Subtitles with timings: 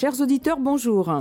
[0.00, 1.12] Chers auditeurs, bonjour.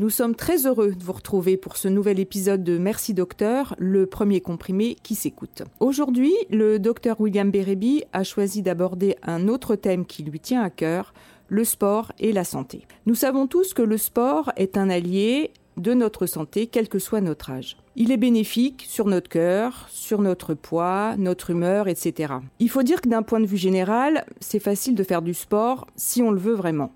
[0.00, 4.04] Nous sommes très heureux de vous retrouver pour ce nouvel épisode de Merci Docteur, le
[4.04, 5.62] premier comprimé qui s'écoute.
[5.80, 10.68] Aujourd'hui, le docteur William Bérébi a choisi d'aborder un autre thème qui lui tient à
[10.68, 11.14] cœur,
[11.48, 12.86] le sport et la santé.
[13.06, 17.22] Nous savons tous que le sport est un allié de notre santé, quel que soit
[17.22, 17.78] notre âge.
[17.96, 22.34] Il est bénéfique sur notre cœur, sur notre poids, notre humeur, etc.
[22.58, 25.86] Il faut dire que d'un point de vue général, c'est facile de faire du sport
[25.96, 26.92] si on le veut vraiment.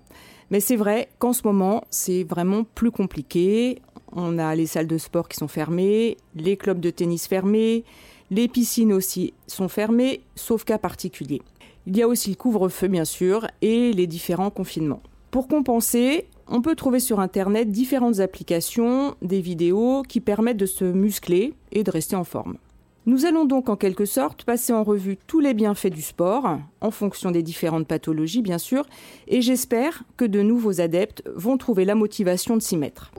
[0.51, 3.81] Mais c'est vrai qu'en ce moment, c'est vraiment plus compliqué.
[4.11, 7.83] On a les salles de sport qui sont fermées, les clubs de tennis fermés,
[8.29, 11.41] les piscines aussi sont fermées, sauf cas particuliers.
[11.85, 15.01] Il y a aussi le couvre-feu, bien sûr, et les différents confinements.
[15.31, 20.85] Pour compenser, on peut trouver sur Internet différentes applications, des vidéos qui permettent de se
[20.85, 22.57] muscler et de rester en forme.
[23.05, 26.91] Nous allons donc en quelque sorte passer en revue tous les bienfaits du sport, en
[26.91, 28.85] fonction des différentes pathologies bien sûr,
[29.27, 33.11] et j'espère que de nouveaux adeptes vont trouver la motivation de s'y mettre.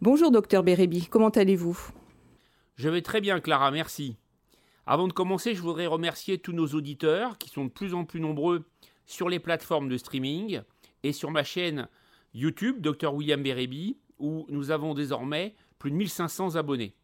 [0.00, 1.78] Bonjour docteur Bérébi, comment allez-vous?
[2.74, 4.16] Je vais très bien Clara, merci.
[4.86, 8.18] Avant de commencer, je voudrais remercier tous nos auditeurs qui sont de plus en plus
[8.18, 8.64] nombreux
[9.06, 10.62] sur les plateformes de streaming
[11.04, 11.88] et sur ma chaîne
[12.34, 16.94] YouTube, Dr William Bérébi, où nous avons désormais plus de 1500 abonnés.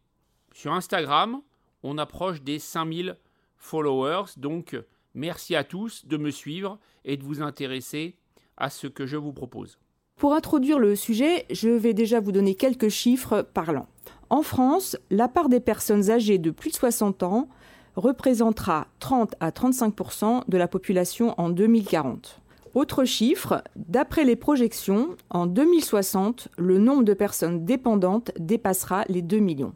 [0.53, 1.41] Sur Instagram,
[1.83, 3.17] on approche des 5000
[3.57, 4.77] followers, donc
[5.13, 8.17] merci à tous de me suivre et de vous intéresser
[8.57, 9.77] à ce que je vous propose.
[10.15, 13.87] Pour introduire le sujet, je vais déjà vous donner quelques chiffres parlants.
[14.29, 17.49] En France, la part des personnes âgées de plus de 60 ans
[17.95, 22.41] représentera 30 à 35% de la population en 2040.
[22.73, 29.39] Autre chiffre, d'après les projections, en 2060, le nombre de personnes dépendantes dépassera les 2
[29.39, 29.73] millions.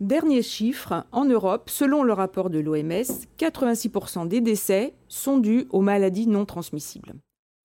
[0.00, 3.04] Dernier chiffre, en Europe, selon le rapport de l'OMS,
[3.38, 7.14] 86% des décès sont dus aux maladies non transmissibles.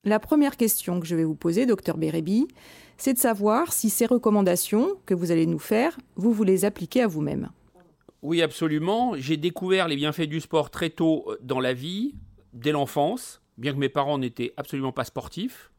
[0.04, 2.48] La première question que je vais vous poser, docteur Bérébi,
[2.98, 7.02] c'est de savoir si ces recommandations que vous allez nous faire, vous vous les appliquez
[7.02, 7.50] à vous-même.
[8.22, 9.14] Oui, absolument.
[9.18, 12.14] J'ai découvert les bienfaits du sport très tôt dans la vie,
[12.54, 15.72] dès l'enfance, bien que mes parents n'étaient absolument pas sportifs.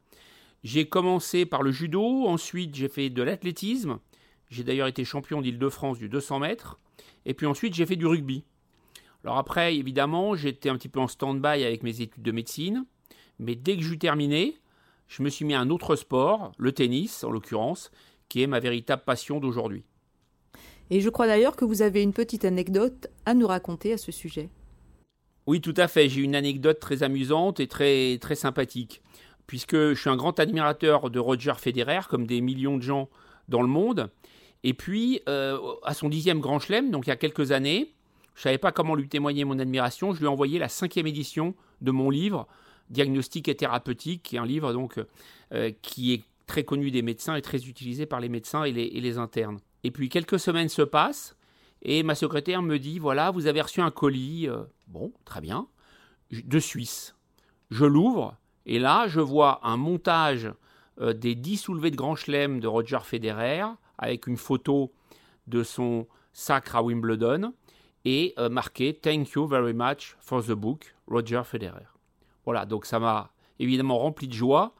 [0.64, 3.98] J'ai commencé par le judo, ensuite j'ai fait de l'athlétisme.
[4.50, 6.78] J'ai d'ailleurs été champion d'Île-de-France du 200 mètres.
[7.26, 8.44] Et puis ensuite j'ai fait du rugby.
[9.24, 12.84] Alors après, évidemment, j'étais un petit peu en stand-by avec mes études de médecine.
[13.38, 14.56] Mais dès que j'eus terminé,
[15.06, 17.90] je me suis mis à un autre sport, le tennis en l'occurrence,
[18.28, 19.84] qui est ma véritable passion d'aujourd'hui.
[20.90, 24.12] Et je crois d'ailleurs que vous avez une petite anecdote à nous raconter à ce
[24.12, 24.48] sujet.
[25.48, 26.10] Oui, tout à fait.
[26.10, 29.00] J'ai une anecdote très amusante et très, très sympathique.
[29.46, 33.08] Puisque je suis un grand admirateur de Roger Federer, comme des millions de gens
[33.48, 34.10] dans le monde.
[34.62, 37.94] Et puis, euh, à son dixième Grand Chelem, donc il y a quelques années,
[38.34, 40.12] je ne savais pas comment lui témoigner mon admiration.
[40.12, 42.46] Je lui ai envoyé la cinquième édition de mon livre,
[42.90, 45.00] Diagnostic et thérapeutique, qui est un livre donc
[45.54, 49.16] euh, qui est très connu des médecins et très utilisé par les médecins et les
[49.16, 49.60] internes.
[49.82, 51.38] Et puis quelques semaines se passent
[51.80, 55.68] et ma secrétaire me dit voilà, vous avez reçu un colis, euh, bon, très bien,
[56.30, 57.14] de Suisse.
[57.70, 60.52] Je l'ouvre et là, je vois un montage
[61.00, 63.62] euh, des 10 soulevés de Grand Chelem de Roger Federer
[63.98, 64.92] avec une photo
[65.46, 67.54] de son sacre à Wimbledon
[68.04, 71.86] et euh, marqué Thank you very much for the book, Roger Federer.
[72.44, 74.74] Voilà, donc ça m'a évidemment rempli de joie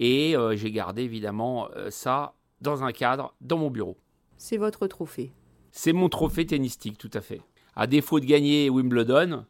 [0.00, 3.96] et j'ai gardé évidemment ça dans un cadre dans mon bureau.
[4.36, 5.32] C'est votre trophée.
[5.72, 7.42] C'est mon trophée tennistique, tout à fait.
[7.78, 9.46] À défaut de gagner Wimbledon,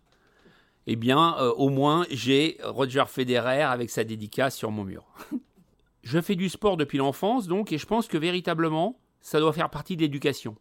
[0.86, 5.06] eh bien, euh, au moins, j'ai Roger Federer avec sa dédicace sur mon mur.
[6.02, 9.70] je fais du sport depuis l'enfance, donc, et je pense que véritablement, ça doit faire
[9.70, 10.56] partie de l'éducation.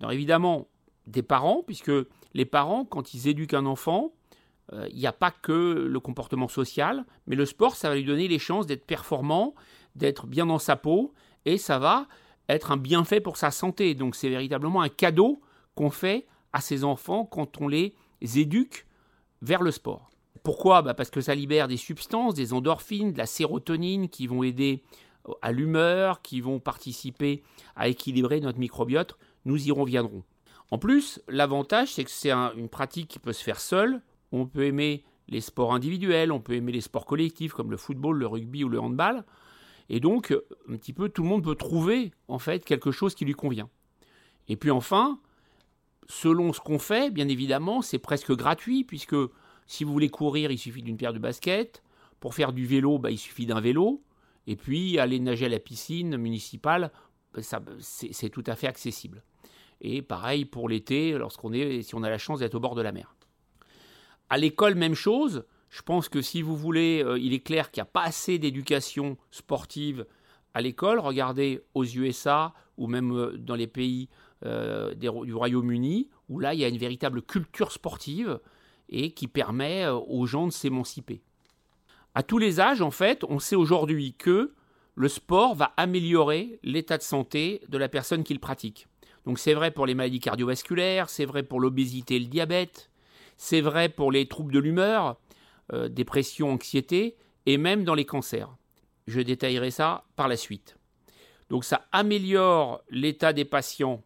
[0.00, 0.66] Alors, évidemment,
[1.06, 1.92] des parents, puisque
[2.32, 4.14] les parents, quand ils éduquent un enfant,
[4.72, 5.52] euh, il n'y a pas que
[5.86, 9.54] le comportement social, mais le sport, ça va lui donner les chances d'être performant,
[9.94, 11.12] d'être bien dans sa peau,
[11.44, 12.08] et ça va
[12.48, 13.94] être un bienfait pour sa santé.
[13.94, 15.42] Donc c'est véritablement un cadeau
[15.74, 18.86] qu'on fait à ses enfants quand on les éduque
[19.42, 20.08] vers le sport.
[20.44, 20.82] Pourquoi?
[20.82, 24.82] Bah, Parce que ça libère des substances, des endorphines, de la sérotonine qui vont aider
[25.42, 27.42] à l'humeur, qui vont participer
[27.76, 29.18] à équilibrer notre microbiote.
[29.44, 30.22] Nous y reviendrons.
[30.70, 34.00] En plus, l'avantage, c'est que c'est une pratique qui peut se faire seule.
[34.32, 38.18] On peut aimer les sports individuels, on peut aimer les sports collectifs comme le football,
[38.18, 39.24] le rugby ou le handball.
[39.88, 40.36] Et donc,
[40.68, 43.68] un petit peu, tout le monde peut trouver, en fait, quelque chose qui lui convient.
[44.48, 45.18] Et puis enfin,
[46.08, 49.16] selon ce qu'on fait, bien évidemment, c'est presque gratuit, puisque
[49.66, 51.82] si vous voulez courir, il suffit d'une paire de baskets.
[52.20, 54.02] Pour faire du vélo, bah, il suffit d'un vélo.
[54.46, 56.90] Et puis, aller nager à la piscine municipale,
[57.32, 57.40] bah,
[57.80, 59.22] c'est tout à fait accessible.
[59.80, 62.82] Et pareil pour l'été, lorsqu'on est, si on a la chance d'être au bord de
[62.82, 63.14] la mer.
[64.30, 65.44] À l'école, même chose.
[65.68, 68.38] Je pense que si vous voulez, euh, il est clair qu'il n'y a pas assez
[68.38, 70.06] d'éducation sportive
[70.54, 71.00] à l'école.
[71.00, 74.08] Regardez aux USA ou même euh, dans les pays
[74.44, 78.40] euh, du Royaume-Uni, où là, il y a une véritable culture sportive
[78.88, 81.22] et qui permet aux gens de s'émanciper.
[82.14, 84.52] À tous les âges, en fait, on sait aujourd'hui que
[84.94, 88.86] le sport va améliorer l'état de santé de la personne qui le pratique.
[89.24, 92.90] Donc c'est vrai pour les maladies cardiovasculaires, c'est vrai pour l'obésité et le diabète,
[93.36, 95.16] c'est vrai pour les troubles de l'humeur,
[95.72, 97.16] euh, dépression, anxiété,
[97.46, 98.54] et même dans les cancers.
[99.06, 100.76] Je détaillerai ça par la suite.
[101.50, 104.02] Donc ça améliore l'état des patients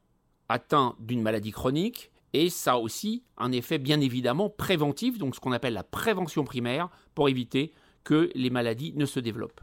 [0.49, 5.53] atteints d'une maladie chronique, et ça aussi un effet bien évidemment préventif, donc ce qu'on
[5.53, 7.73] appelle la prévention primaire, pour éviter
[8.05, 9.61] que les maladies ne se développent.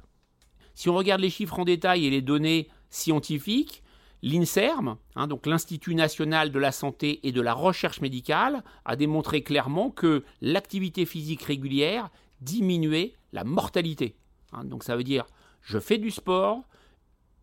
[0.73, 3.81] Si on regarde les chiffres en détail et les données scientifiques,
[4.25, 9.43] L'INSERM, hein, donc l'Institut national de la santé et de la recherche médicale, a démontré
[9.43, 12.09] clairement que l'activité physique régulière
[12.41, 14.15] diminuait la mortalité.
[14.51, 14.63] Hein.
[14.63, 15.25] donc ça veut dire
[15.61, 16.63] je fais du sport,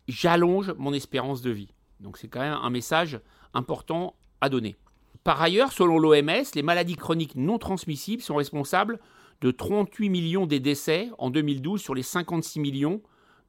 [0.09, 1.72] j'allonge mon espérance de vie.
[2.03, 3.19] Donc c'est quand même un message
[3.53, 4.75] important à donner.
[5.23, 8.99] Par ailleurs, selon l'OMS, les maladies chroniques non transmissibles sont responsables
[9.41, 13.01] de 38 millions des décès en 2012 sur les 56 millions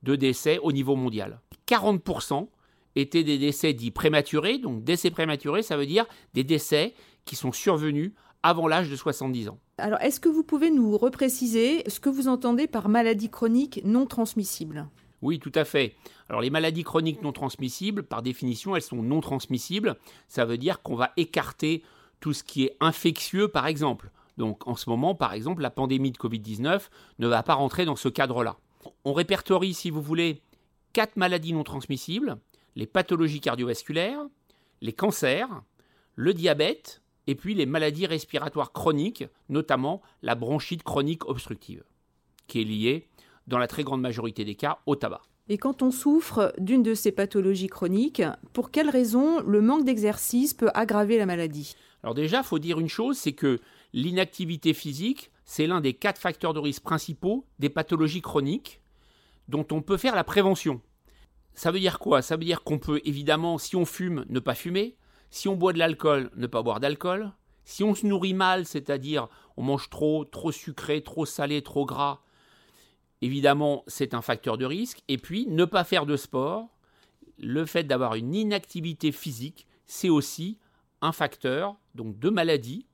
[0.02, 1.40] de décès au niveau mondial.
[1.66, 2.48] 40%
[2.96, 4.58] étaient des décès dits prématurés.
[4.58, 8.12] Donc décès prématurés, ça veut dire des décès qui sont survenus
[8.42, 9.58] avant l'âge de 70 ans.
[9.78, 14.06] Alors, est-ce que vous pouvez nous repréciser ce que vous entendez par maladie chronique non
[14.06, 14.86] transmissible?
[15.24, 15.96] Oui, tout à fait.
[16.28, 19.96] Alors, les maladies chroniques non transmissibles, par définition, elles sont non transmissibles.
[20.28, 21.82] Ça veut dire qu'on va écarter
[22.20, 24.10] tout ce qui est infectieux, par exemple.
[24.36, 26.88] Donc, en ce moment, par exemple, la pandémie de Covid-19
[27.18, 28.56] ne va pas rentrer dans ce cadre-là.
[29.04, 30.42] On répertorie, si vous voulez,
[30.92, 32.38] quatre maladies non transmissibles
[32.76, 34.20] les pathologies cardiovasculaires,
[34.80, 35.62] les cancers,
[36.14, 41.84] le diabète et puis les maladies respiratoires chroniques, notamment la bronchite chronique obstructive,
[42.46, 43.08] qui est liée,
[43.46, 45.22] dans la très grande majorité des cas, au tabac.
[45.48, 50.54] Et quand on souffre d'une de ces pathologies chroniques, pour quelles raisons le manque d'exercice
[50.54, 51.74] peut aggraver la maladie?
[52.02, 53.60] Alors déjà, il faut dire une chose, c'est que
[53.92, 58.80] l'inactivité physique, c'est l'un des quatre facteurs de risque principaux des pathologies chroniques
[59.48, 60.80] dont on peut faire la prévention.
[61.54, 62.22] Ça veut dire quoi?
[62.22, 64.96] Ça veut dire qu'on peut évidemment, si on fume, ne pas fumer,
[65.30, 67.32] si on boit de l'alcool, ne pas boire d'alcool,
[67.64, 72.20] si on se nourrit mal, c'est-à-dire on mange trop, trop sucré, trop salé, trop gras,
[73.24, 76.68] évidemment c'est un facteur de risque, et puis ne pas faire de sport,
[77.38, 80.58] le fait d'avoir une inactivité physique, c'est aussi
[81.00, 82.86] un facteur donc de maladie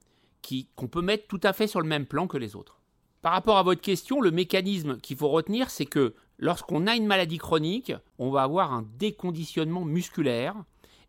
[0.75, 2.81] qu'on peut mettre tout à fait sur le même plan que les autres.
[3.23, 7.06] Par rapport à votre question, le mécanisme qu'il faut retenir, c'est que lorsqu'on a une
[7.06, 10.56] maladie chronique, on va avoir un déconditionnement musculaire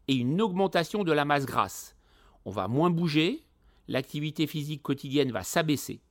[0.08, 1.96] et une augmentation de la masse grasse.
[2.44, 3.44] On va moins bouger,
[3.88, 6.02] l'activité physique quotidienne va s'abaisser.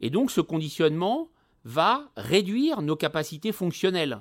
[0.00, 1.28] Et donc ce conditionnement
[1.64, 4.20] va réduire nos capacités fonctionnelles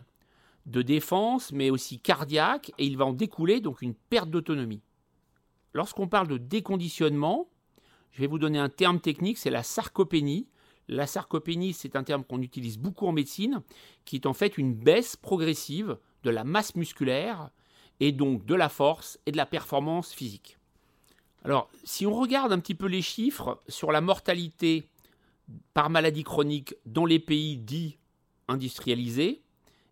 [0.66, 4.82] de défense, mais aussi cardiaque, et il va en découler donc une perte d'autonomie.
[5.74, 7.50] Lorsqu'on parle de déconditionnement,
[8.12, 10.48] je vais vous donner un terme technique, c'est la sarcopénie.
[10.88, 13.62] La sarcopénie, c'est un terme qu'on utilise beaucoup en médecine,
[14.04, 17.50] qui est en fait une baisse progressive de la masse musculaire
[18.00, 20.58] et donc de la force et de la performance physique.
[21.44, 24.88] Alors, si on regarde un petit peu les chiffres sur la mortalité
[25.74, 27.98] par maladie chronique dans les pays dits
[28.48, 29.42] industrialisés,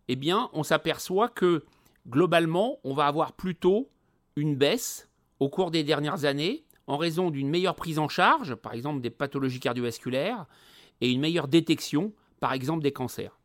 [0.07, 1.63] eh bien, on s'aperçoit que
[2.07, 3.89] globalement, on va avoir plutôt
[4.35, 8.73] une baisse au cours des dernières années en raison d'une meilleure prise en charge, par
[8.73, 10.47] exemple des pathologies cardiovasculaires,
[11.01, 13.39] et une meilleure détection, par exemple des cancers.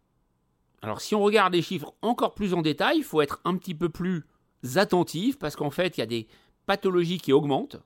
[0.80, 3.74] Alors si on regarde les chiffres encore plus en détail, il faut être un petit
[3.74, 4.24] peu plus
[4.76, 6.26] attentif parce qu'en fait, il y a des
[6.66, 7.76] pathologies qui augmentent.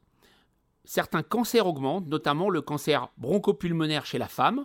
[0.91, 4.65] Certains cancers augmentent, notamment le cancer bronchopulmonaire chez la femme.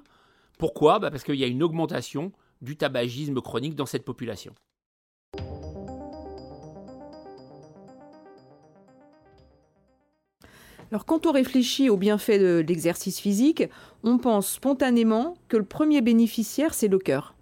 [0.57, 0.99] Pourquoi?
[0.99, 4.55] Bah, Parce qu'il y a une augmentation du tabagisme chronique dans cette population.
[10.91, 13.65] Alors quand on réfléchit aux bienfaits de l'exercice physique,
[14.05, 17.35] on pense spontanément que le premier bénéficiaire, c'est le cœur.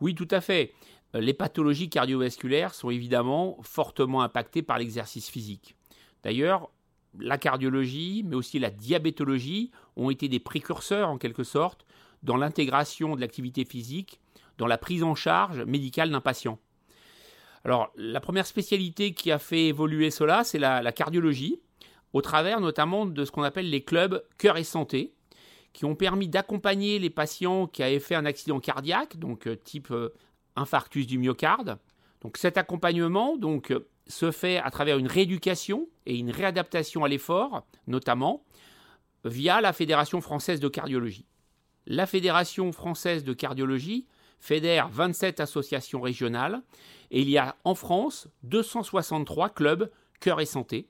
[0.00, 0.72] Oui, tout à fait.
[1.16, 5.74] Euh, les pathologies cardiovasculaires sont évidemment fortement impactées par l'exercice physique.
[6.22, 6.70] D'ailleurs,
[7.18, 11.86] la cardiologie, mais aussi la diabétologie ont été des précurseurs en quelque sorte
[12.22, 14.20] dans l'intégration de l'activité physique
[14.58, 16.58] dans la prise en charge médicale d'un patient.
[17.64, 21.60] Alors, la première spécialité qui a fait évoluer cela, c'est la, cardiologie
[22.12, 25.12] au travers notamment de ce qu'on appelle les clubs cœur et santé,
[25.72, 29.90] qui ont permis d'accompagner les patients qui avaient fait un accident cardiaque, donc euh, type
[29.90, 30.14] euh,
[30.56, 31.78] infarctus du myocarde.
[32.22, 37.08] Donc cet accompagnement donc, euh, se fait à travers une rééducation et une réadaptation à
[37.08, 38.42] l'effort, notamment
[39.24, 41.26] via la Fédération française de cardiologie.
[41.86, 44.06] la Fédération française de cardiologie
[44.40, 46.62] fédère 27 associations régionales
[47.10, 50.88] et il y a en France 263 clubs cœur et santé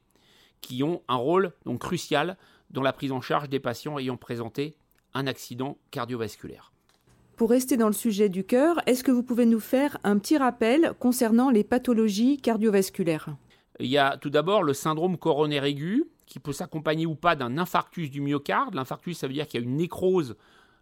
[0.60, 2.37] qui ont un rôle donc crucial
[2.70, 4.76] dans la prise en charge des patients ayant présenté
[5.14, 6.72] un accident cardiovasculaire.
[7.38, 10.37] Pour rester dans le sujet du cœur, est-ce que vous pouvez nous faire un petit
[10.37, 13.28] rappel concernant les pathologies cardiovasculaires?
[13.78, 17.57] Il y a tout d'abord le syndrome coronaire aigu qui peut s'accompagner ou pas d'un
[17.57, 18.75] infarctus du myocarde.
[18.75, 20.37] L'infarctus, ça veut dire qu'il y a une nécrose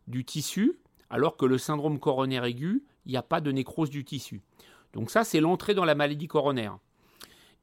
[0.09, 0.79] du tissu,
[1.11, 4.41] alors que le syndrome coronaire aigu, il n'y a pas de nécrose du tissu.
[4.95, 6.79] Donc ça, c'est l'entrée dans la maladie coronaire.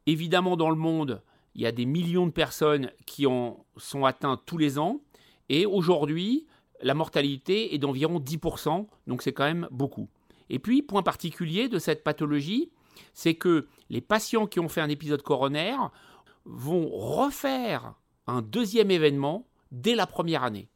[0.06, 1.24] Évidemment, dans le monde,
[1.56, 5.02] il y a des millions de personnes qui en sont atteintes tous les ans.
[5.50, 6.46] Et aujourd'hui,
[6.84, 10.10] la mortalité est d'environ 10%, donc c'est quand même beaucoup.
[10.50, 12.70] Et puis, point particulier de cette pathologie,
[13.14, 15.92] c'est que les patients qui ont fait un épisode coronaire
[16.46, 17.96] vont refaire
[18.28, 20.70] un deuxième événement dès la première année.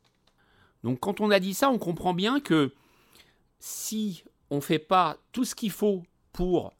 [0.83, 2.73] Donc quand on a dit ça, on comprend bien que
[3.59, 6.73] si on ne fait pas tout ce qu'il faut pour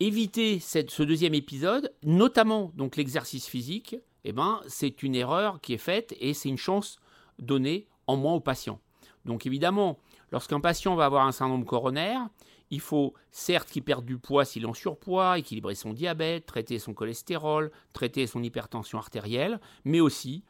[0.00, 5.78] éviter ce deuxième épisode, notamment donc l'exercice physique, eh ben, c'est une erreur qui est
[5.78, 6.98] faite et c'est une chance
[7.38, 8.80] donnée en moins au patient.
[9.24, 9.98] Donc évidemment,
[10.32, 12.28] lorsqu'un patient va avoir un syndrome coronaire,
[12.70, 16.94] il faut certes qu'il perde du poids s'il en surpoids, équilibrer son diabète, traiter son
[16.94, 20.42] cholestérol, traiter son hypertension artérielle, mais aussi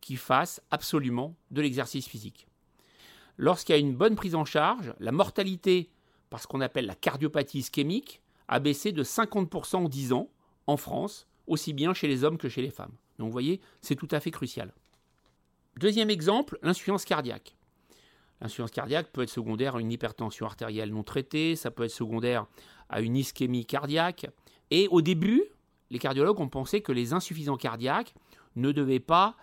[0.00, 2.46] qu'il fasse absolument de l'exercice physique.
[3.36, 5.90] Lorsqu'il y a une bonne prise en charge, la mortalité
[6.30, 10.30] par ce qu'on appelle la cardiopathie ischémique a baissé de 50% en 10 ans
[10.66, 12.92] en France, aussi bien chez les hommes que chez les femmes.
[13.18, 14.72] Donc vous voyez, c'est tout à fait crucial.
[15.76, 17.56] Deuxième exemple, l'insuffisance cardiaque.
[18.40, 22.46] L'insuffisance cardiaque peut être secondaire à une hypertension artérielle non traitée, ça peut être secondaire
[22.88, 24.26] à une ischémie cardiaque.
[24.70, 25.44] Et au début,
[25.90, 28.14] les cardiologues ont pensé que les insuffisants cardiaques
[28.56, 29.36] ne devaient pas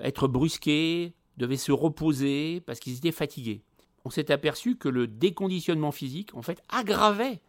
[0.00, 3.62] être brusqués, devaient se reposer parce qu'ils étaient fatigués.
[4.04, 7.40] On s'est aperçu que le déconditionnement physique, en fait, aggravait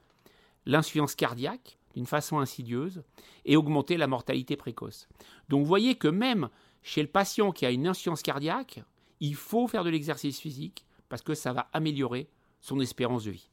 [0.65, 3.03] l'insuffisance cardiaque d'une façon insidieuse
[3.45, 5.07] et augmentait la mortalité précoce.
[5.49, 6.49] Donc vous voyez que même
[6.87, 8.81] chez le patient qui a une insuffisance cardiaque,
[9.19, 12.29] il faut faire de l'exercice physique parce que ça va améliorer
[12.61, 13.49] son espérance de vie.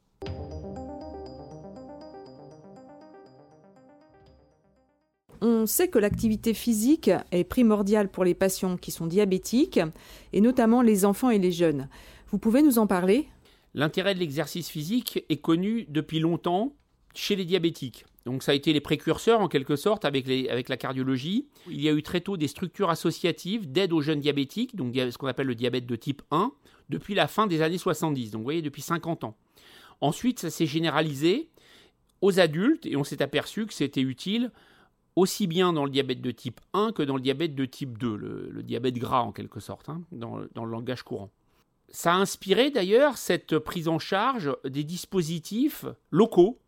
[5.40, 9.80] On sait que l'activité physique est primordiale pour les patients qui sont diabétiques,
[10.32, 11.88] et notamment les enfants et les jeunes.
[12.28, 13.26] Vous pouvez nous en parler?
[13.74, 16.72] L'intérêt de l'exercice physique est connu depuis longtemps
[17.14, 18.04] chez les diabétiques.
[18.24, 21.46] Donc ça a été les précurseurs en quelque sorte avec, avec la cardiologie.
[21.68, 25.16] Il y a eu très tôt des structures associatives d'aide aux jeunes diabétiques, donc ce
[25.18, 26.52] qu'on appelle le diabète de type 1,
[26.88, 29.36] depuis la fin des années 70, donc vous voyez depuis 50 ans.
[30.00, 31.48] Ensuite, ça s'est généralisé
[32.20, 34.50] aux adultes et on s'est aperçu que c'était utile
[35.16, 38.16] aussi bien dans le diabète de type 1 que dans le diabète de type 2,
[38.16, 41.30] le, diabète gras en quelque sorte, hein, dans, dans le langage courant.
[41.90, 46.58] Ça a inspiré d'ailleurs cette prise en charge des dispositifs locaux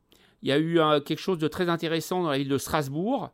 [0.47, 3.31] il y a eu quelque chose de très intéressant dans la ville de Strasbourg,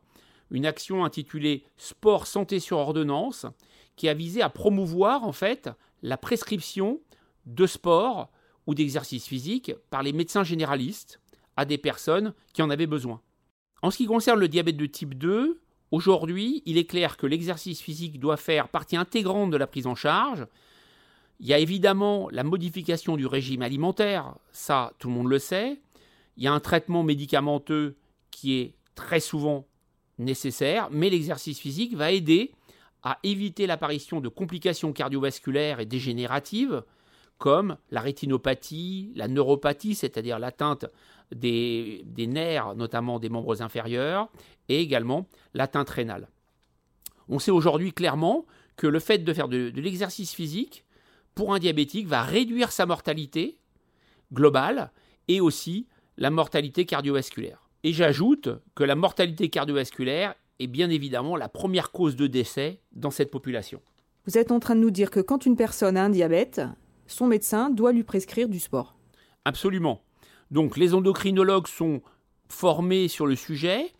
[0.49, 3.45] une action intitulée Sport santé sur ordonnance,
[3.95, 5.69] qui a visé à promouvoir en fait
[6.01, 6.99] la prescription
[7.45, 8.31] de sport
[8.65, 11.19] ou d'exercice physique par les médecins généralistes
[11.55, 13.21] à des personnes qui en avaient besoin.
[13.83, 17.79] En ce qui concerne le diabète de type 2, aujourd'hui, il est clair que l'exercice
[17.79, 20.47] physique doit faire partie intégrante de la prise en charge.
[21.39, 25.79] Il y a évidemment la modification du régime alimentaire, ça tout le monde le sait.
[26.37, 27.95] Il y a un traitement médicamenteux
[28.31, 29.67] qui est très souvent
[30.17, 32.51] nécessaire, mais l'exercice physique va aider
[33.03, 36.83] à éviter l'apparition de complications cardiovasculaires et dégénératives
[37.37, 40.85] comme la rétinopathie, la neuropathie, c'est-à-dire l'atteinte
[41.35, 44.29] des, nerfs, notamment des membres inférieurs,
[44.69, 46.29] et également l'atteinte rénale.
[47.27, 48.45] On sait aujourd'hui clairement
[48.77, 50.85] que le fait de faire de l'exercice physique
[51.35, 53.57] pour un diabétique va réduire sa mortalité
[54.31, 54.91] globale
[55.27, 57.69] et aussi la mortalité cardiovasculaire.
[57.83, 63.11] Et j'ajoute que la mortalité cardiovasculaire est bien évidemment la première cause de décès dans
[63.11, 63.81] cette population.
[64.25, 66.61] Vous êtes en train de nous dire que quand une personne a un diabète,
[67.07, 68.95] son médecin doit lui prescrire du sport.
[69.43, 70.01] Absolument.
[70.51, 72.01] Donc les endocrinologues sont
[72.47, 73.91] formés sur le sujet,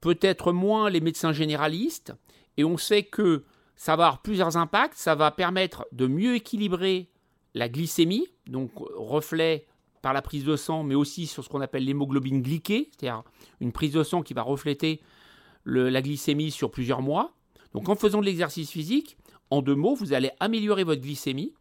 [0.00, 2.14] peut-être moins les médecins généralistes,
[2.56, 3.44] et on sait que
[3.76, 4.96] ça va avoir plusieurs impacts.
[4.96, 7.10] Ça va permettre de mieux équilibrer
[7.54, 9.66] la glycémie, donc reflet
[10.02, 13.22] par la prise de sang, mais aussi sur ce qu'on appelle l'hémoglobine glyquée, c'est-à-dire
[13.60, 15.00] une prise de sang qui va refléter
[15.64, 17.32] la glycémie sur plusieurs mois.
[17.74, 19.16] Donc en faisant de l'exercice physique,
[19.50, 21.54] en deux mots, vous allez améliorer votre glycémie.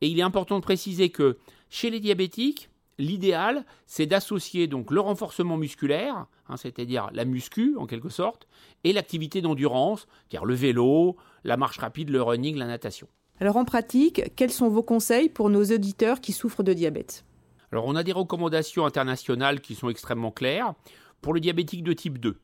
[0.00, 1.38] Et il est important de préciser que
[1.70, 7.86] chez les diabétiques, l'idéal, c'est d'associer donc le renforcement musculaire, hein, c'est-à-dire la muscu en
[7.86, 8.46] quelque sorte,
[8.84, 13.08] et l'activité d'endurance, c'est-à-dire le vélo, la marche rapide, le running, la natation.
[13.40, 17.24] Alors en pratique, quels sont vos conseils pour nos auditeurs qui souffrent de diabète?
[17.72, 20.74] Alors on a des recommandations internationales qui sont extrêmement claires
[21.22, 22.38] pour le diabétique de type 2.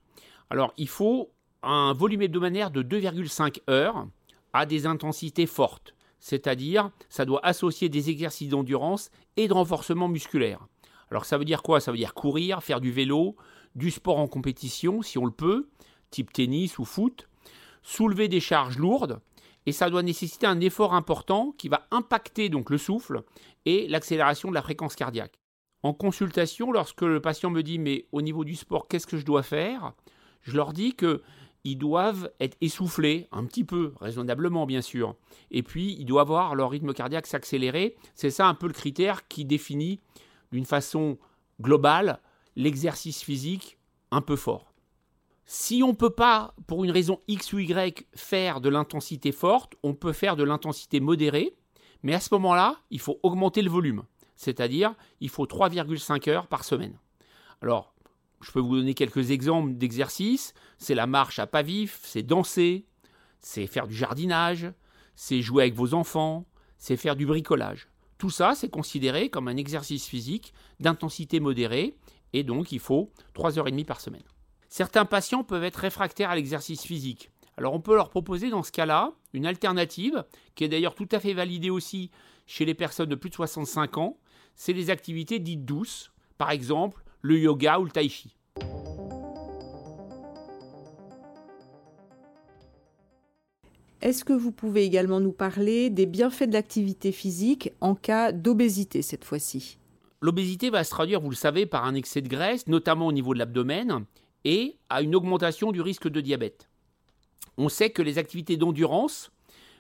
[0.48, 1.30] Alors il faut
[1.62, 4.06] un volume hebdomadaire de 2,5 heures
[4.54, 10.66] à des intensités fortes, c'est-à-dire ça doit associer des exercices d'endurance et de renforcement musculaire.
[11.10, 11.80] Alors ça veut dire quoi?
[11.80, 13.36] Ça veut dire courir, faire du vélo,
[13.74, 15.68] du sport en compétition si on le peut,
[16.10, 17.28] type tennis ou foot,
[17.82, 19.20] soulever des charges lourdes,
[19.68, 23.22] et ça doit nécessiter un effort important qui va impacter donc le souffle
[23.66, 25.38] et l'accélération de la fréquence cardiaque.
[25.82, 29.26] En consultation, lorsque le patient me dit mais au niveau du sport, qu'est-ce que je
[29.26, 29.92] dois faire?
[30.40, 31.20] Je leur dis que
[31.64, 35.16] ils doivent être essoufflés un petit peu, raisonnablement bien sûr.
[35.50, 37.94] Et puis, ils doivent voir leur rythme cardiaque s'accélérer.
[38.14, 40.00] C'est ça un peu le critère qui définit
[40.50, 41.18] d'une façon
[41.60, 42.20] globale
[42.56, 43.76] l'exercice physique
[44.12, 44.67] un peu fort.
[45.50, 49.76] Si on ne peut pas, pour une raison X ou Y, faire de l'intensité forte,
[49.82, 51.56] on peut faire de l'intensité modérée,
[52.02, 54.02] mais à ce moment-là, il faut augmenter le volume,
[54.36, 56.98] c'est-à-dire il faut 3,5 heures par semaine.
[57.62, 57.94] Alors,
[58.42, 60.52] je peux vous donner quelques exemples d'exercices.
[60.76, 62.84] C'est la marche à pas vif, c'est danser,
[63.40, 64.70] c'est faire du jardinage,
[65.16, 66.44] c'est jouer avec vos enfants,
[66.76, 67.88] c'est faire du bricolage.
[68.18, 71.96] Tout ça, c'est considéré comme un exercice physique d'intensité modérée
[72.34, 74.24] et donc il faut 3h30 par semaine.
[74.68, 77.30] Certains patients peuvent être réfractaires à l'exercice physique.
[77.56, 81.20] Alors on peut leur proposer dans ce cas-là une alternative, qui est d'ailleurs tout à
[81.20, 82.10] fait validée aussi
[82.46, 84.18] chez les personnes de plus de 65 ans,
[84.54, 88.36] c'est les activités dites douces, par exemple le yoga ou le tai chi.
[94.00, 99.02] Est-ce que vous pouvez également nous parler des bienfaits de l'activité physique en cas d'obésité
[99.02, 99.78] cette fois-ci?
[100.20, 103.34] L'obésité va se traduire, vous le savez, par un excès de graisse, notamment au niveau
[103.34, 104.04] de l'abdomen,
[104.44, 106.68] et à une augmentation du risque de diabète.
[107.56, 109.30] On sait que les activités d'endurance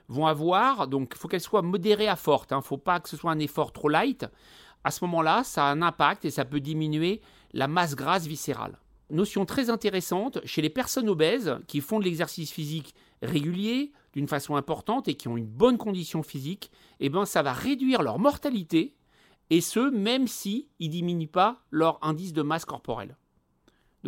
[0.08, 2.58] vont avoir, donc il faut qu'elles soient modérées à fortes, il hein.
[2.58, 4.26] ne faut pas que ce soit un effort trop light.
[4.84, 7.20] À ce moment-là, ça a un impact et ça peut diminuer
[7.52, 8.78] la masse grasse viscérale.
[9.10, 14.56] Notion très intéressante chez les personnes obèses qui font de l'exercice physique régulier, d'une façon
[14.56, 18.94] importante et qui ont une bonne condition physique, eh ben ça va réduire leur mortalité
[19.50, 23.16] et ce même si ils diminuent pas leur indice de masse corporelle.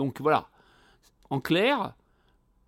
[0.00, 0.48] Donc voilà.
[1.28, 1.92] En clair,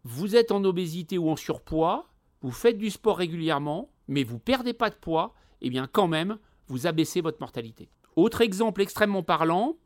[0.05, 2.05] vous êtes en obésité ou en surpoids,
[2.43, 6.09] vous faites du sport régulièrement, mais vous perdez pas de poids, et eh bien quand
[6.09, 6.37] même,
[6.69, 7.89] vous abaissez votre mortalité.
[8.17, 9.77] Autre exemple extrêmement parlant,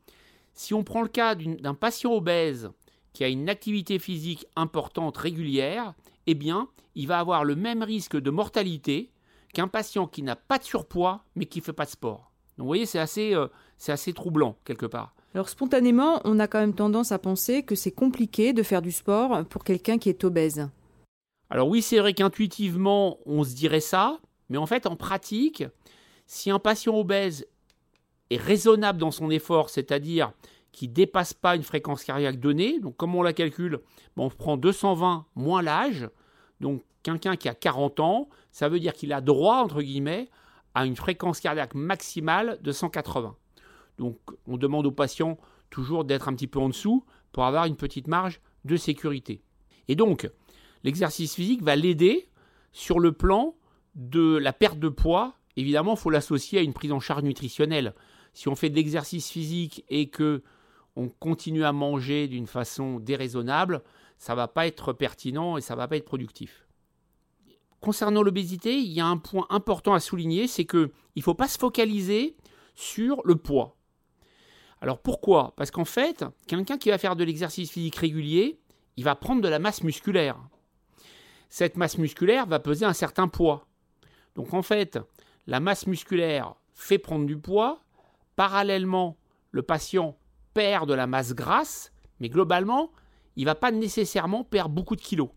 [0.55, 2.69] si on prend le cas d'un patient obèse
[3.13, 5.93] qui a une activité physique importante régulière,
[6.25, 9.09] eh bien, il va avoir le même risque de mortalité
[9.53, 12.29] qu'un patient qui n'a pas de surpoids mais qui ne fait pas de sport.
[12.57, 15.13] Donc vous voyez, c'est assez, euh, c'est assez troublant quelque part.
[15.37, 18.91] Alors spontanément, on a quand même tendance à penser que c'est compliqué de faire du
[18.91, 20.67] sport pour quelqu'un qui est obèse.
[21.51, 24.19] Alors oui, c'est vrai qu'intuitivement, on se dirait ça,
[24.49, 25.63] mais en fait, en pratique,
[26.25, 27.45] si un patient obèse
[28.31, 30.31] est raisonnable dans son effort, c'est-à-dire
[30.71, 33.81] qui ne dépasse pas une fréquence cardiaque donnée, donc comme on la calcule,
[34.15, 36.09] ben, on prend 220 moins l'âge,
[36.61, 40.29] donc quelqu'un qui a 40 ans, ça veut dire qu'il a droit, entre guillemets,
[40.73, 43.35] à une fréquence cardiaque maximale de 180.
[43.97, 45.37] Donc on demande aux patients
[45.69, 49.41] toujours d'être un petit peu en dessous pour avoir une petite marge de sécurité.
[49.87, 50.29] Et donc,
[50.83, 52.29] l'exercice physique va l'aider
[52.71, 53.55] sur le plan
[53.95, 55.33] de la perte de poids.
[55.55, 57.93] Évidemment, il faut l'associer à une prise en charge nutritionnelle.
[58.33, 60.43] Si on fait de l'exercice physique et que
[60.95, 63.83] on continue à manger d'une façon déraisonnable,
[64.17, 66.67] ça ne va pas être pertinent et ça ne va pas être productif.
[67.79, 71.47] Concernant l'obésité, il y a un point important à souligner, c'est qu'il ne faut pas
[71.47, 72.35] se focaliser
[72.73, 73.76] sur le poids.
[74.81, 75.53] Alors pourquoi?
[75.55, 78.59] Parce qu'en fait, quelqu'un qui va faire de l'exercice physique régulier,
[78.95, 80.37] il va prendre de la masse musculaire.
[81.49, 83.67] Cette masse musculaire va peser un certain poids.
[84.35, 84.99] Donc en fait,
[85.47, 87.81] la masse musculaire fait prendre du poids.
[88.35, 89.17] Parallèlement,
[89.51, 90.17] le patient
[90.53, 92.91] perd de la masse grasse, mais globalement,
[93.35, 95.29] il ne va pas nécessairement perdre beaucoup de kilos.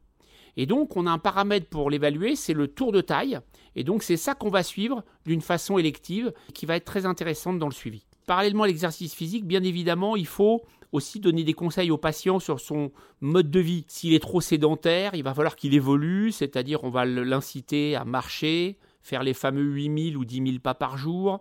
[0.57, 3.39] Et donc, on a un paramètre pour l'évaluer, c'est le tour de taille.
[3.77, 7.59] Et donc, c'est ça qu'on va suivre d'une façon élective, qui va être très intéressante
[7.59, 8.05] dans le suivi.
[8.27, 12.61] Parallèlement à l'exercice physique, bien évidemment, il faut aussi donner des conseils au patient sur
[12.61, 13.85] son mode de vie.
[13.89, 18.79] S'il est trop sédentaire, il va falloir qu'il évolue, c'est-à-dire on va l'inciter à marcher,
[19.03, 21.41] faire les fameux 8000 ou 10 000 pas par jour,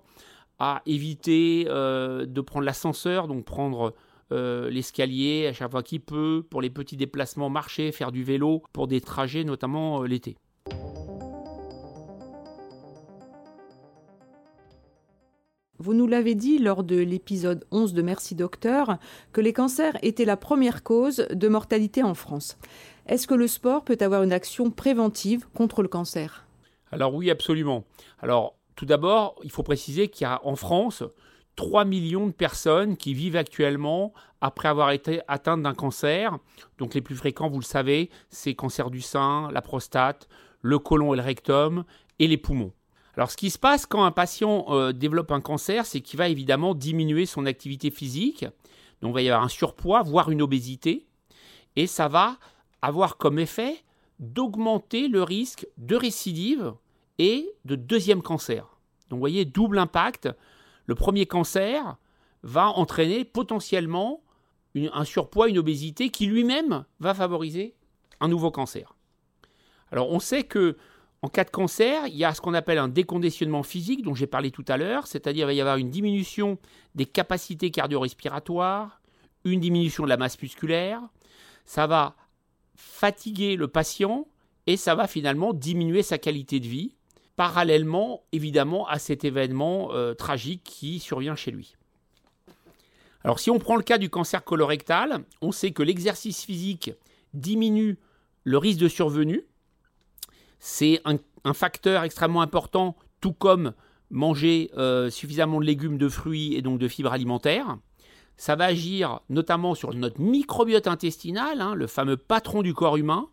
[0.60, 3.96] à éviter euh, de prendre l'ascenseur, donc prendre
[4.32, 8.62] euh, l'escalier à chaque fois qu'il peut, pour les petits déplacements, marcher, faire du vélo,
[8.74, 10.38] pour des trajets notamment euh, l'été.
[15.82, 18.98] Vous nous l'avez dit lors de l'épisode 11 de Merci Docteur
[19.32, 22.58] que les cancers étaient la première cause de mortalité en France.
[23.06, 26.46] Est-ce que le sport peut avoir une action préventive contre le cancer?
[26.92, 27.86] Alors oui, absolument.
[28.22, 31.02] Alors tout d'abord, il faut préciser qu'il y a en France
[31.56, 34.12] 3 millions de personnes qui vivent actuellement
[34.42, 36.40] après avoir été atteintes d'un cancer.
[36.78, 40.28] Donc les plus fréquents, vous le savez, c'est cancer du sein, la prostate,
[40.62, 41.86] le côlon et le rectum
[42.20, 42.74] et les poumons.
[43.20, 46.30] Alors ce qui se passe quand un patient euh, développe un cancer, c'est qu'il va
[46.30, 48.46] évidemment diminuer son activité physique.
[49.02, 51.06] Donc il va y avoir un surpoids, voire une obésité.
[51.76, 52.38] Et ça va
[52.82, 53.84] avoir comme effet
[54.20, 56.74] d'augmenter le risque de récidive
[57.18, 58.78] et de deuxième cancer.
[59.10, 60.30] Donc vous voyez, double impact.
[60.86, 61.98] Le premier cancer
[62.44, 64.24] va entraîner potentiellement
[64.76, 67.76] un surpoids, une obésité qui lui-même va favoriser
[68.22, 68.96] un nouveau cancer.
[69.92, 70.78] Alors on sait que
[71.22, 74.28] en cas de cancer, il y a ce qu'on appelle un déconditionnement physique dont j'ai
[74.28, 76.58] parlé tout à l'heure, c'est-à-dire qu'il va y avoir une diminution
[76.96, 79.02] des capacités cardio-respiratoires,
[79.44, 81.02] une diminution de la masse musculaire,
[81.66, 82.16] ça va
[82.76, 84.28] fatiguer le patient
[84.66, 86.94] et ça va finalement diminuer sa qualité de vie
[87.40, 91.78] parallèlement évidemment à cet événement euh, tragique qui survient chez lui.
[93.24, 96.92] Alors si on prend le cas du cancer colorectal, on sait que l'exercice physique
[97.34, 97.98] diminue
[98.44, 99.46] le risque de survenue.
[100.60, 103.74] C'est un, facteur extrêmement important, tout comme
[104.12, 107.78] manger euh, suffisamment de légumes, de fruits et donc de fibres alimentaires.
[108.38, 113.28] Ça va agir notamment sur notre microbiote intestinal, hein, le fameux patron du corps humain,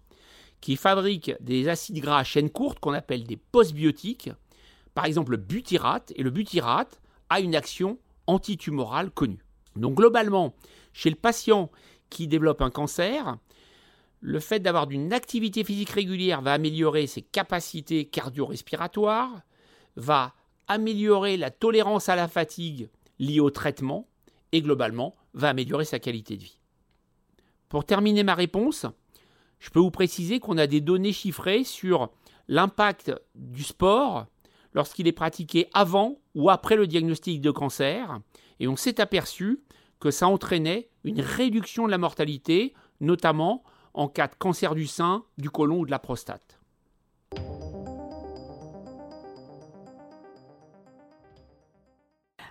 [0.61, 4.31] qui fabriquent des acides gras à chaîne courte qu'on appelle des postbiotiques,
[4.95, 9.45] par exemple le butyrate, et le butyrate a une action antitumorale connue.
[9.77, 10.55] Donc globalement,
[10.93, 11.71] chez le patient
[12.11, 13.37] qui développe un cancer,
[14.20, 19.42] le fait d'avoir une activité physique régulière va améliorer ses capacités cardio-respiratoires,
[19.96, 20.35] va
[20.68, 24.09] améliorer la tolérance à la fatigue liée au traitement
[24.52, 26.61] et globalement va améliorer sa qualité de vie.
[27.68, 28.87] Pour terminer ma réponse,
[29.59, 32.11] je peux vous préciser qu'on a des données chiffrées sur
[32.48, 34.26] l'impact du sport
[34.72, 38.20] lorsqu'il est pratiqué avant ou après le diagnostic de cancer,
[38.61, 39.62] et on s'est aperçu
[40.00, 43.64] que ça entraînait une réduction de la mortalité, notamment
[43.96, 46.61] en cas de cancer du sein, du côlon ou de la prostate.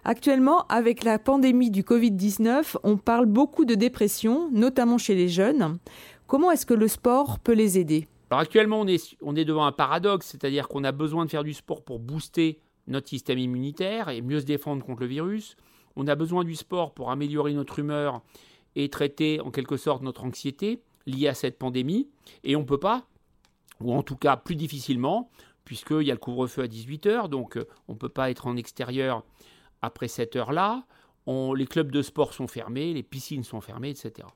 [0.08, 5.79] Actuellement, avec la pandémie du Covid-19, on parle beaucoup de dépression, notamment chez les jeunes.
[6.27, 8.08] Comment est-ce que le sport peut les aider?
[8.29, 11.43] Alors actuellement, on est, on est devant un paradoxe, c'est-à-dire qu'on a besoin de faire
[11.43, 15.55] du sport pour booster notre système immunitaire et mieux se défendre contre le virus.
[15.95, 18.21] On a besoin du sport pour améliorer notre humeur
[18.75, 22.10] et traiter en quelque sorte notre anxiété liée à cette pandémie.
[22.44, 23.08] Et on ne peut pas,
[23.80, 25.30] ou en tout cas plus difficilement,
[25.63, 28.56] puisqu'il y a le couvre-feu à 18h, donc euh, on ne peut pas être en
[28.56, 29.24] extérieur
[29.82, 30.86] après cette heure-là.
[31.28, 34.28] les clubs de sport sont fermés, les piscines sont fermées, etc.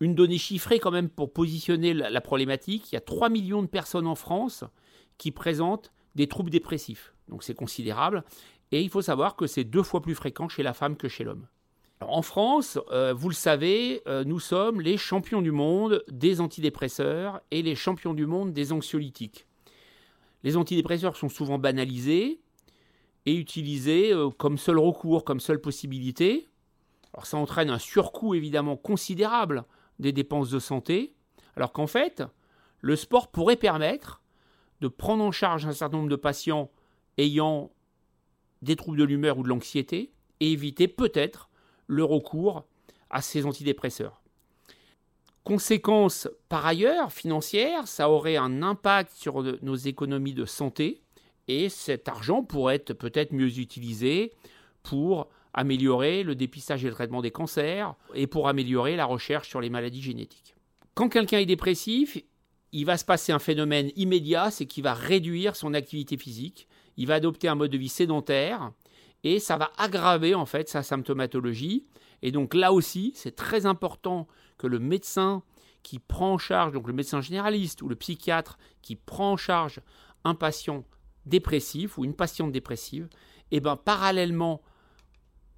[0.00, 3.68] Une donnée chiffrée quand même pour positionner la, problématique, il y a 3 millions de
[3.68, 4.64] personnes en France
[5.18, 7.14] qui présentent des troubles dépressifs.
[7.28, 8.24] Donc c'est considérable.
[8.72, 11.22] Et il faut savoir que c'est deux fois plus fréquent chez la femme que chez
[11.24, 11.46] l'homme.
[12.08, 17.40] En France, euh, vous le savez, euh, nous sommes les champions du monde des antidépresseurs
[17.50, 19.46] et les champions du monde des anxiolytiques.
[20.42, 22.40] Les antidépresseurs sont souvent banalisés
[23.26, 26.48] et utilisés euh, comme seul recours, comme seule possibilité.
[27.14, 29.64] Alors ça entraîne un surcoût évidemment considérable
[29.98, 31.14] des dépenses de santé,
[31.56, 32.22] alors qu'en fait,
[32.80, 34.22] le sport pourrait permettre
[34.80, 36.70] de prendre en charge un certain nombre de patients
[37.18, 37.70] ayant
[38.62, 41.50] des troubles de l'humeur ou de l'anxiété et éviter peut-être
[41.92, 42.64] le recours
[43.10, 44.22] à ces antidépresseurs.
[45.44, 51.02] Conséquence par ailleurs financière, ça aurait un impact sur nos économies de santé
[51.48, 54.32] et cet argent pourrait être peut-être mieux utilisé
[54.82, 59.60] pour améliorer le dépistage et le traitement des cancers et pour améliorer la recherche sur
[59.60, 60.54] les maladies génétiques.
[60.94, 62.18] Quand quelqu'un est dépressif,
[62.70, 67.06] il va se passer un phénomène immédiat, c'est qu'il va réduire son activité physique, il
[67.06, 68.72] va adopter un mode de vie sédentaire
[69.24, 71.86] et ça va aggraver en fait sa symptomatologie.
[72.22, 74.26] Et donc là aussi, c'est très important
[74.58, 75.42] que le médecin
[75.82, 79.80] qui prend en charge, donc le médecin généraliste ou le psychiatre qui prend en charge
[80.24, 80.84] un patient
[81.26, 83.08] dépressif ou une patiente dépressive,
[83.50, 84.62] et eh ben parallèlement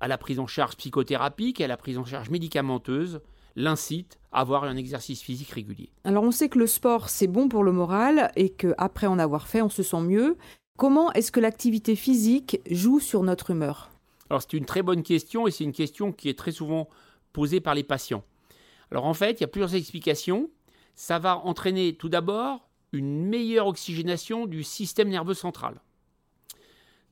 [0.01, 3.21] à la prise en charge psychothérapique et à la prise en charge médicamenteuse
[3.57, 5.93] l'incite à avoir un exercice physique régulier.
[6.03, 9.47] Alors on sait que le sport c'est bon pour le moral et qu'après en avoir
[9.47, 10.37] fait on se sent mieux.
[10.77, 13.93] Comment est-ce que l'activité physique joue sur notre humeur?
[14.29, 16.89] Alors c'est une très bonne question et c'est une question qui est très souvent
[17.33, 18.25] posée par les patients.
[18.91, 20.51] Alors en fait il y a plusieurs explications.
[20.97, 25.81] Ça va entraîner tout d'abord une meilleure oxygénation du système nerveux central.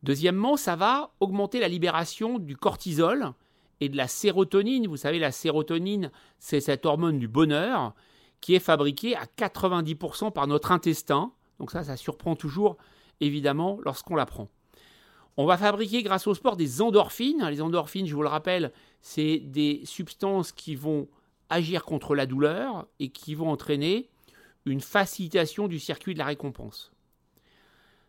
[0.02, 3.32] Deuxièmement, ça va augmenter la libération du cortisol
[3.80, 4.88] et de la sérotonine.
[4.88, 7.94] Vous savez, la sérotonine, c'est cette hormone du bonheur
[8.40, 11.32] qui est fabriquée à 90% par notre intestin.
[11.60, 12.76] Donc ça, ça surprend toujours,
[13.22, 14.48] évidemment, lorsqu'on l'apprend.
[15.36, 17.46] On va fabriquer grâce au sport des endorphines.
[17.48, 21.08] Les endorphines, je vous le rappelle, c'est des substances qui vont
[21.48, 24.10] agir contre la douleur et qui vont entraîner
[24.66, 26.92] une facilitation du circuit de la récompense.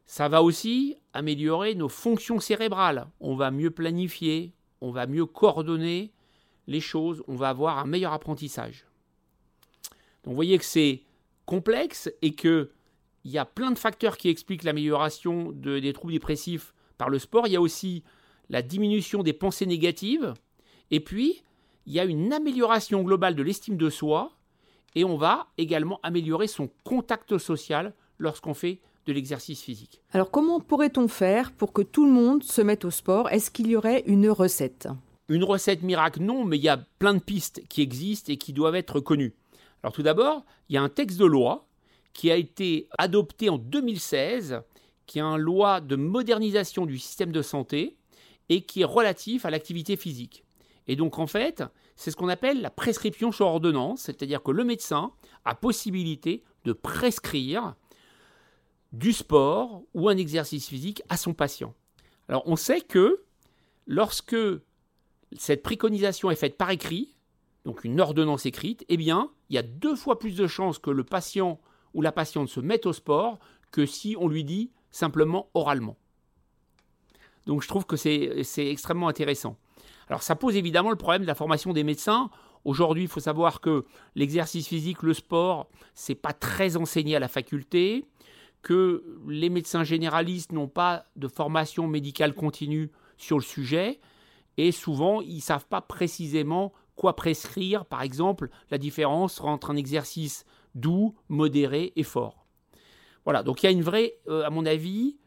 [0.06, 3.08] Ça va aussi améliorer nos fonctions cérébrales.
[3.20, 6.12] On va mieux planifier, on va mieux coordonner
[6.68, 8.86] les choses, on va avoir un meilleur apprentissage.
[10.24, 11.04] Donc vous voyez que c'est
[11.46, 12.34] complexe et
[13.24, 17.48] qu'il y a plein de facteurs qui expliquent l'amélioration des troubles dépressifs par le sport.
[17.48, 18.04] Il y a aussi
[18.50, 20.34] la diminution des pensées négatives.
[20.92, 21.42] Et puis,
[21.86, 24.34] il y a une amélioration globale de l'estime de soi.
[24.96, 30.02] Et on va également améliorer son contact social lorsqu'on fait de l'exercice physique.
[30.12, 33.30] Alors comment pourrait-on faire pour que tout le monde se mette au sport?
[33.30, 34.88] Est-ce qu'il y aurait une recette?
[35.30, 38.54] Une recette miracle, non, mais il y a plein de pistes qui existent et qui
[38.54, 39.34] doivent être connues.
[39.82, 41.68] Alors tout d'abord, il y a un texte de loi
[42.14, 44.62] qui a été adopté en 2016
[45.06, 47.98] qui est une loi de modernisation du système de santé
[48.50, 50.44] et qui est relatif à l'activité physique.
[50.88, 51.64] Et donc en fait,
[51.96, 55.12] c'est ce qu'on appelle la prescription sur ordonnance, c'est-à-dire que le médecin
[55.46, 57.76] a possibilité de prescrire
[58.92, 61.74] du sport ou un exercice physique à son patient.
[62.28, 63.24] Alors on sait que
[63.88, 64.36] lorsque
[65.38, 67.16] cette préconisation est faite par écrit,
[67.66, 70.90] donc une ordonnance écrite, eh bien, il y a deux fois plus de chances que
[70.90, 71.60] le patient
[71.94, 73.40] ou la patiente se mette au sport
[73.72, 75.98] que si on lui dit simplement oralement.
[77.46, 79.58] Donc je trouve que c'est extrêmement intéressant.
[80.08, 82.30] Alors ça pose évidemment le problème de la formation des médecins.
[82.66, 87.28] Aujourd'hui, il faut savoir que l'exercice physique, le sport, c'est pas très enseigné à la
[87.28, 88.06] faculté,
[88.62, 94.00] que les médecins généralistes n'ont pas de formation médicale continue sur le sujet,
[94.56, 99.76] et souvent ils ne savent pas précisément quoi prescrire, par exemple, la différence entre un
[99.76, 102.46] exercice doux, modéré et fort.
[103.26, 105.18] Voilà, donc il y a une vraie, euh, à mon avis,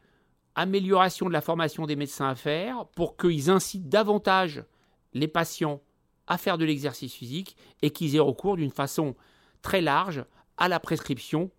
[0.55, 4.65] amélioration de la formation des médecins à faire pour qu'ils incitent davantage
[5.13, 5.81] les patients
[6.27, 9.15] à faire de l'exercice physique et qu'ils aient recours d'une façon
[9.63, 10.25] très large
[10.57, 11.51] à la prescription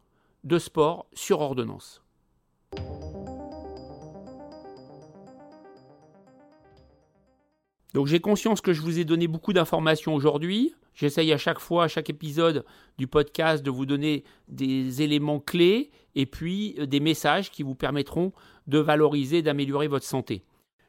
[0.43, 2.03] de sport sur ordonnance.
[7.93, 10.75] Donc j'ai conscience que je vous ai donné beaucoup d'informations aujourd'hui.
[10.97, 12.65] J'essaye à chaque fois, à chaque épisode
[12.97, 17.75] du podcast, de vous donner des éléments clés et puis euh, des messages qui vous
[17.75, 18.33] permettront
[18.65, 20.43] de valoriser, d'améliorer votre santé.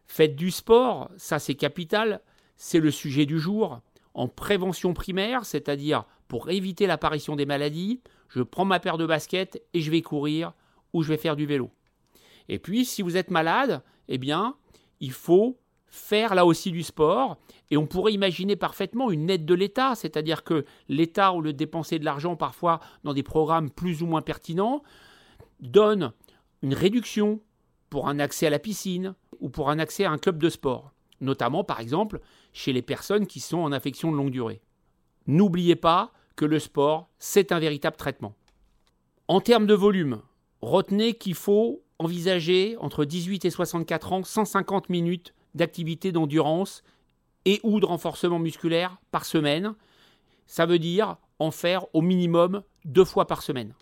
[0.07, 2.23] Faites du sport, ça c'est capital,
[2.57, 3.83] c'est le sujet du jour.
[4.15, 9.63] En prévention primaire, c'est-à-dire pour éviter l'apparition des maladies, je prends ma paire de baskets
[9.75, 10.55] et je vais courir
[10.95, 11.71] ou je vais faire du vélo.
[12.49, 14.57] Et puis si vous êtes malade, eh bien,
[15.01, 15.59] il faut
[15.91, 17.39] faire là aussi du sport.
[17.71, 21.59] Et on pourrait imaginer parfaitement une aide de l'État, c'est-à-dire que l'État, au lieu de
[21.59, 24.83] dépenser de l'argent parfois dans des programmes plus ou moins pertinents,
[25.61, 26.13] donne
[26.63, 27.41] une réduction
[27.91, 30.93] pour un accès à la piscine ou pour un accès à un club de sport,
[31.21, 32.21] notamment par exemple
[32.53, 34.61] chez les personnes qui sont en affection de longue durée.
[35.27, 38.35] N'oubliez pas que le sport, c'est un véritable traitement.
[39.27, 40.23] En termes de volume,
[40.63, 46.83] retenez qu'il faut envisager entre 18 et 64 ans 150 minutes d'activité d'endurance
[47.45, 49.75] et ou de renforcement musculaire par semaine.
[50.47, 53.75] Ça veut dire en faire au minimum deux fois par semaine.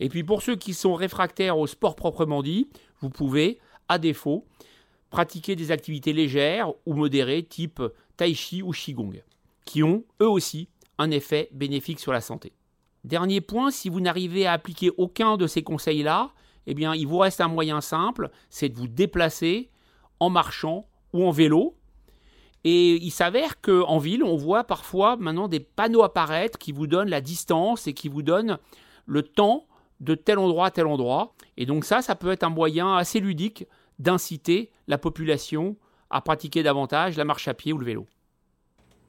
[0.00, 2.68] Et puis pour ceux qui sont réfractaires au sport proprement dit,
[3.00, 3.58] vous pouvez,
[3.88, 4.46] à défaut,
[5.10, 7.82] pratiquer des activités légères ou modérées type
[8.16, 9.22] tai chi ou qigong,
[9.64, 12.52] qui ont eux aussi un effet bénéfique sur la santé.
[13.04, 16.32] Dernier point, si vous n'arrivez à appliquer aucun de ces conseils-là,
[16.66, 19.70] eh bien, il vous reste un moyen simple, c'est de vous déplacer
[20.20, 21.74] en marchant ou en vélo.
[22.64, 27.10] Et il s'avère qu'en ville, on voit parfois maintenant des panneaux apparaître qui vous donnent
[27.10, 28.58] la distance et qui vous donnent
[29.06, 29.66] le temps
[30.00, 31.34] de tel endroit à tel endroit.
[31.56, 33.66] Et donc ça, ça peut être un moyen assez ludique
[33.98, 35.76] d'inciter la population
[36.10, 38.06] à pratiquer davantage la marche à pied ou le vélo.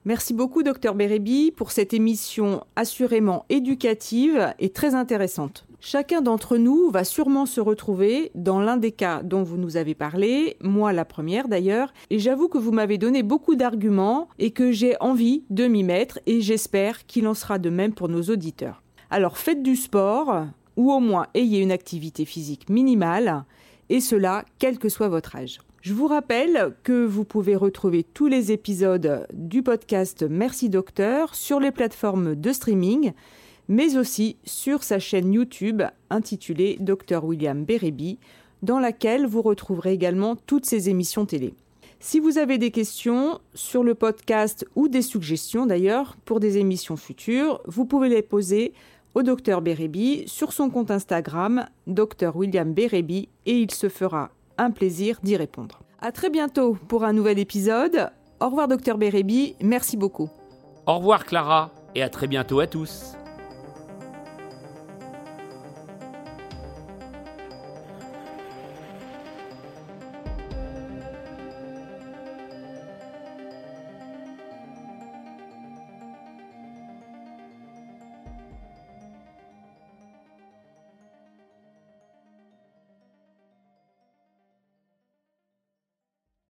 [0.04, 5.65] Merci beaucoup, docteur Bérébi, pour cette émission assurément éducative et très intéressante.
[5.80, 9.94] Chacun d'entre nous va sûrement se retrouver dans l'un des cas dont vous nous avez
[9.94, 14.72] parlé, moi la première d'ailleurs, et j'avoue que vous m'avez donné beaucoup d'arguments et que
[14.72, 18.82] j'ai envie de m'y mettre et j'espère qu'il en sera de même pour nos auditeurs.
[19.10, 23.44] Alors faites du sport, ou au moins ayez une activité physique minimale,
[23.88, 25.60] et cela quel que soit votre âge.
[25.82, 31.60] Je vous rappelle que vous pouvez retrouver tous les épisodes du podcast Merci Docteur sur
[31.60, 33.12] les plateformes de streaming,
[33.68, 38.18] mais aussi sur sa chaîne YouTube intitulée Dr William Bereby,
[38.62, 41.54] dans laquelle vous retrouverez également toutes ses émissions télé.
[41.98, 46.96] Si vous avez des questions sur le podcast ou des suggestions d'ailleurs pour des émissions
[46.96, 48.74] futures, vous pouvez les poser
[49.14, 54.70] au docteur Bérébi sur son compte Instagram, Dr William Bérébi, et il se fera un
[54.70, 55.80] plaisir d'y répondre.
[56.00, 58.10] À très bientôt pour un nouvel épisode.
[58.40, 60.28] Au revoir docteur Bérébi, merci beaucoup.
[60.86, 63.15] Au revoir Clara et à très bientôt à tous.